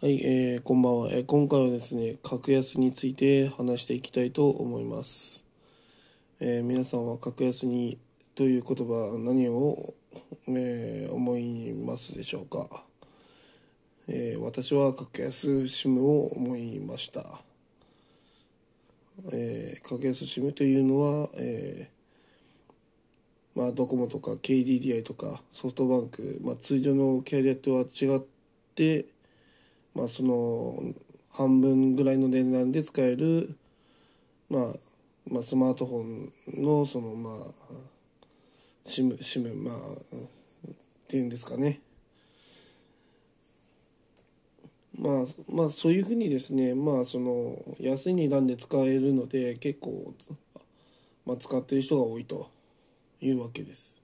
[0.00, 5.44] はい、えー、こんばんは、えー今回はですね格安について話していきたいと思います、
[6.38, 7.98] えー皆さんは格安に
[8.36, 9.94] という言葉何を、
[10.46, 12.84] えー思いますでしょうか、
[14.06, 17.24] えー私は格安 SIM を思いました、
[19.32, 28.20] えー格安 SIM というのは、えーまあ、ドコモとか KDDI とかソフトバンク、まあ、通常のキャリアとは違っ
[28.76, 29.06] て、
[29.98, 30.94] まあ、その
[31.32, 33.56] 半分ぐらいの値段で使える、
[34.48, 34.62] まあ、
[35.28, 37.72] まあスマートフォンのそのまあ
[38.86, 40.70] SIM, SIM まあっ
[41.08, 41.80] ていうんですかね
[44.96, 50.14] まあまあそういうふうにですねまあその安い値段で使えるので結構、
[51.26, 52.48] まあ、使ってる人が多いと
[53.20, 53.97] いうわけです。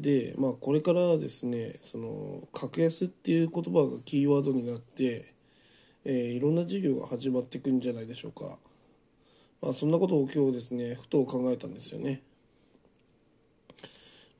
[0.00, 5.32] でまあこれからですねその格安っていう言葉がキーワードになって、
[6.04, 8.58] えーいろんな事業が始まっていくんじゃないでしょうか。
[9.62, 12.22] まあそんなことを今日ですねふと考えたんですよね。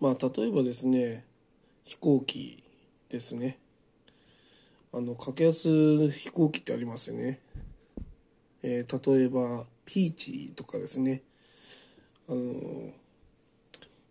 [0.00, 1.24] まあ例えばですね
[1.84, 2.64] 飛行機
[3.08, 3.58] ですね。
[4.92, 7.39] あの格安飛行機ってありますよね。
[8.62, 11.22] えー例えばピーチとかですね。
[12.28, 12.91] あの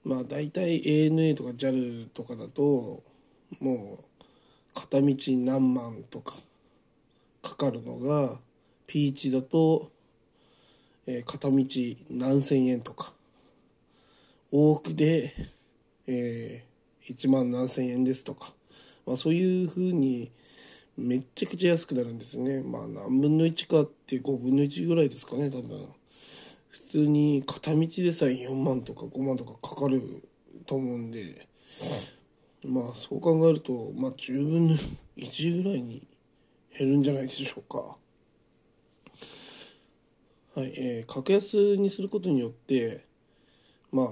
[0.04, 3.04] まあ大体 ANA とか JAL とかだと
[3.60, 4.24] もう
[4.74, 6.36] 片道何万とか
[7.42, 8.38] かかるのが
[8.88, 9.92] ピーチだと、
[11.06, 11.66] えー片道
[12.10, 13.14] 何千円とか。
[14.52, 15.34] 往復で、
[16.08, 16.74] えー
[17.12, 18.54] 1万何千円ですとか、
[19.06, 20.32] まあ、そういうふうに
[20.96, 22.62] めっちゃくちゃ安くなるんですね。
[22.62, 25.88] まあ何分の1かって5分の1ぐらいですかね多分。
[26.94, 30.24] 通に片道でさえ4万とか5万とかかかる
[30.68, 31.48] と思うんで、
[32.64, 34.78] まあそう考えると、まあ、10分の
[35.18, 36.06] 1ぐらいに
[36.78, 37.98] 減るんじゃないでしょうか。
[40.56, 43.08] はい、えー格安にすることによって
[43.92, 44.10] まあ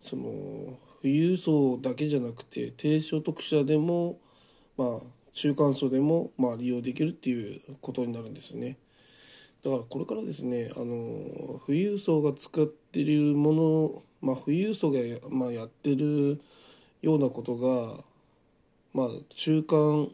[0.00, 4.20] その富裕層だけじゃなくて低所得者でも
[4.76, 8.78] まあ中間層でもまあ利用できるっていうことになるんですね。
[9.66, 16.40] だからこれからですねあの富裕層が使ってるもの、まあ、富裕層がや,、まあ、やってる
[17.02, 18.04] ようなことが、
[18.94, 20.08] まあ、中間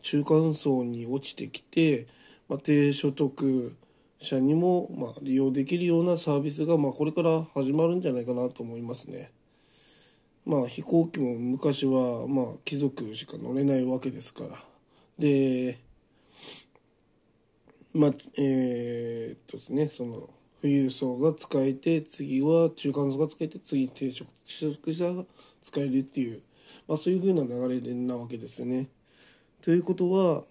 [0.00, 2.06] 中間層に落ちてきて、
[2.48, 3.76] まあ、低所得
[4.18, 9.30] 者にも、まあ、利用できるようなサービスが、まあ、これから始まるんじゃないかなと思いますね。
[10.46, 14.64] まあ飛行機も昔は、まあ、貴族しか乗れないわけですから。
[15.18, 15.78] で
[17.94, 20.30] まあえーっとですねその
[20.62, 25.24] 富裕層が使えて次は中間層が使えて次低所得者が
[25.60, 26.40] 使えるっていう、
[26.86, 28.86] まあ、そういうふうな流れでなわけですよね。
[29.60, 30.44] ということは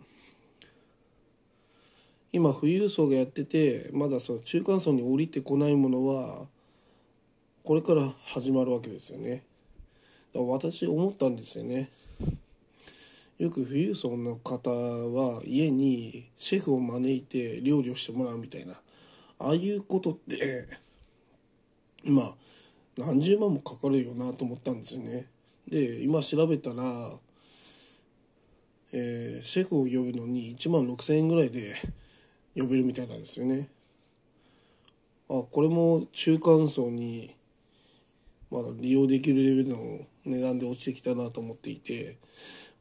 [2.33, 6.45] 今富裕層がやっててまだその中間層に降りてこないものは
[7.63, 9.43] これから始まるわけですよね。
[10.33, 11.89] だから私思ったんですよね。
[13.41, 18.73] よく富裕層の方は家にシェフを招いて料理をしてもらうみたいな。
[19.39, 20.67] ああいうことって
[22.05, 22.35] 今
[22.99, 25.25] 何十万もかかるよなと思ったんですよね。
[25.67, 26.83] で今調べたら、
[28.91, 31.75] えーシェフを呼ぶのに1万6000円ぐらいで
[32.55, 33.69] 呼べるみたいなんですよね。
[35.29, 37.35] あこれも中間層に
[38.51, 42.17] まだ利用できるレベルの値段で落ちてきたなと思っていて。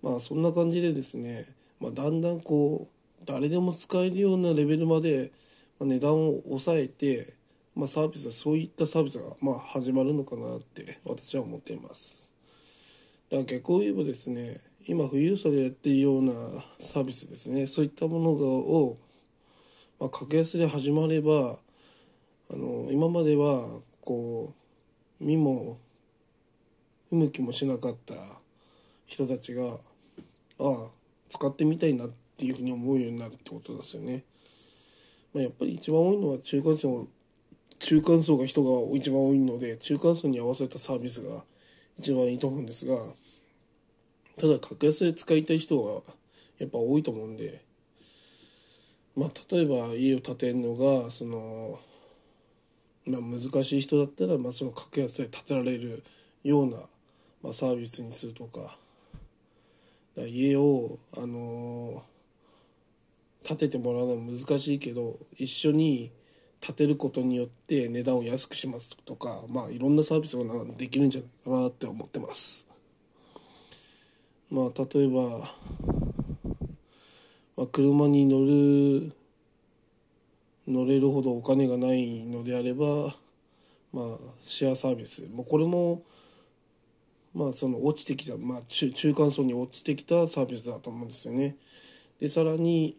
[0.02, 1.46] まあそんな感じでですね、
[1.80, 5.32] まあ、だんだんこう誰でも使えるようなレベルまで
[5.80, 7.34] 値段を抑えて、
[7.74, 12.30] まあ、サービスはそういったサービスがまあ始まるのかなって私は思っています。
[13.30, 16.32] だから逆を言えばですね今富裕層がやっているような
[16.80, 18.96] サービスですねそういったものがを、
[20.00, 21.58] まあ、格安で始まれば
[22.52, 23.68] あの今までは
[24.00, 24.52] こ
[25.20, 25.78] う見も
[27.10, 28.14] 向きもしなかった
[29.06, 29.76] 人たちが
[30.60, 30.88] ああ
[31.30, 34.24] 使ってみたいなっていうふうに思うようになるってことですよね。
[35.34, 37.08] まあ、やっぱり一番多いのは中間層
[37.78, 41.42] 中間層が人が一番多いので中間層に合わせたサービスが
[41.98, 42.96] 一番いいと思うんですが
[44.38, 46.12] ただ格安で使いたい人が
[46.58, 47.62] やっぱ多いと思うんで
[49.16, 51.78] まあ例えば家を建てるのがその
[53.06, 56.02] まあ、難しい人だったら、まあ、その格安で建てられる
[56.44, 56.76] ような、
[57.42, 58.76] まあ、サービスにするとか
[60.16, 62.10] 家を、あのー
[63.44, 66.12] 建ててもらうのは難しいけど一緒に
[66.60, 70.44] 建てることによって値段を安くしますとか、まあ、いろんなサービスが
[70.76, 72.66] できるんじゃないかなって思ってます。
[74.50, 75.54] まあ例えば、
[77.56, 79.12] まあ、車に乗る
[80.66, 83.16] 乗れるほどお金がないのであれば
[83.92, 86.02] まあシェアサービスもうこれも
[87.34, 91.56] まあその落ちてきた、まあ、中中間層に落ちてきたサービスだと思うんですよね。
[92.20, 92.96] でさらに、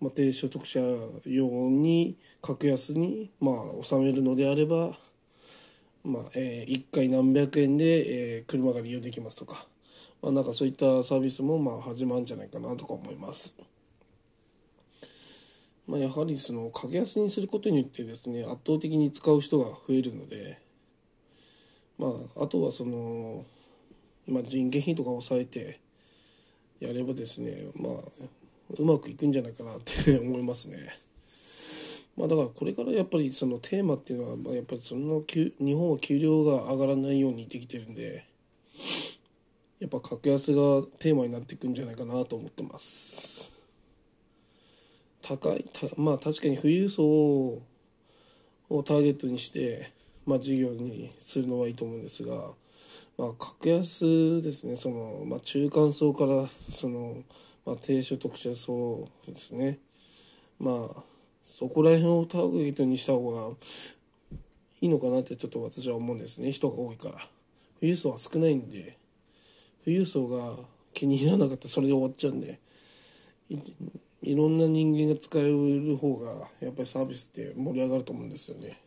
[0.00, 0.80] まあ、低所得者
[1.26, 4.96] 用に格安に、まあ、納めるのであれば、
[6.04, 9.66] まあえー、1回何百円で、えー、車が利用できますとか、
[10.22, 13.54] まあ、なんかそういったサービスもまあ始まるんじゃないかなとか思います。
[15.86, 20.63] まあ、やはりその格安にすることによってですね圧倒的に使う人が増えるので、
[21.98, 23.44] まあ、あとはその、
[24.26, 25.80] まあ、人件費とか抑えて
[26.80, 27.92] やればですね、まあ、
[28.78, 30.98] うまくいくんじゃないかなって 思いますね。
[32.16, 38.24] まあ、だからこれからやっぱりそのテーマっていうのは、まあ、やっぱりその日本は給料が上がらないようにできてるんで
[39.80, 43.52] やっぱ格安がテーマになっていくんじゃないかなと思ってます。
[45.22, 45.64] 高い
[45.96, 47.62] まあ確かに富裕層を
[48.84, 49.92] ターゲットにして、
[50.26, 52.52] まあ、事業にするのはいいと思うんですが、
[53.16, 54.76] まあ、格安ですね。
[54.76, 57.22] その、まあ、中間層からその、
[57.66, 59.78] まあ、低所得者層ですね。
[60.58, 61.02] まあ
[61.44, 63.54] そこら辺をターゲットにした方が
[64.80, 66.50] いいのかなってちょっと私は思うんですね。
[66.50, 67.28] 人が多いから。
[67.80, 68.96] 富裕層は少ないんで
[69.84, 70.56] 富裕層が
[70.94, 72.58] 気に入らなかったらそれで終わっちゃうんで
[74.22, 78.80] いろんな人間が使える方がやっぱりサービスって盛り上がると思うんですよね。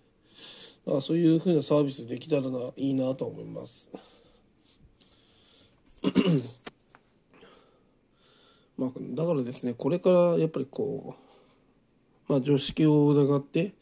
[0.87, 3.89] だからそういうふうなサービスできたらないいなと思います。
[8.77, 11.17] まあだからですねこれからやっぱりこ
[12.29, 13.73] うまあ常識を疑って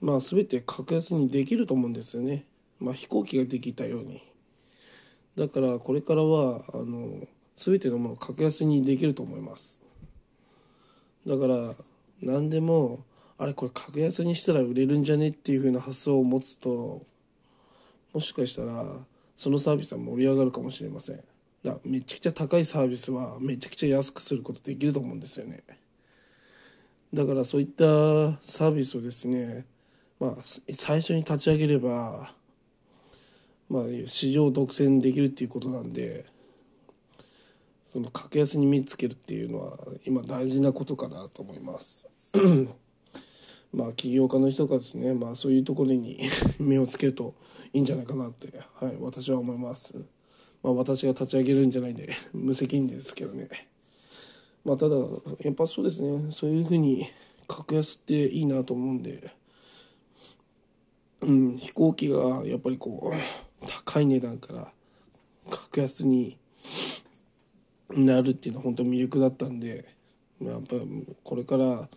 [0.00, 2.46] まあ全て格安にできると思うんですよね。
[2.80, 4.20] まあ飛行機ができたように。
[5.36, 9.78] だからこれからはあの全てのものを格安にできると思います。
[11.24, 11.76] だから
[12.20, 13.04] 何でも
[13.38, 17.06] あれこれ格安にしたら売れるんじゃねっていう風な発想を持つと
[18.12, 18.84] もしかしたら
[19.36, 21.22] そのサービスは盛り上がるかもしれません。
[21.62, 25.62] だめちゃくちゃ高いサービスはめちゃくちゃ安くすることできると思うんですよね。
[27.14, 27.84] だからそういった
[28.42, 29.64] サービスをですね
[30.18, 30.32] まあ
[30.76, 32.34] 最初に立ち上げれば
[33.68, 36.26] まあ市場を独占できるっていうことなんで
[37.86, 42.08] その格安に見つけるっていうのは今大事なことかなと思います。
[43.72, 46.20] まあ起業家の人がですねまあそういうところに
[46.58, 47.34] 目をつけると
[47.72, 49.94] いいんじゃないかなってはい私は思います。
[50.62, 53.48] まあ私が立ち上げるんじゃないんで 無責任ですけどね。
[54.64, 54.96] まあただ
[55.40, 56.30] やっぱそうですね。
[56.32, 57.06] そういうふうに
[57.46, 59.32] 格安っていいなと思うんで
[61.22, 64.72] うん飛行機がやっぱりこう高い値段から
[65.50, 66.38] 格安に
[67.90, 69.86] なるっていうのは本当に魅力だったんで
[70.40, 70.76] やっぱ
[71.24, 71.88] これから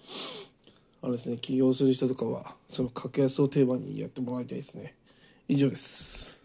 [1.04, 4.94] あれですね起業する人とかはその格安をテーマにやってもらいたいですね。
[5.48, 6.41] 以上です。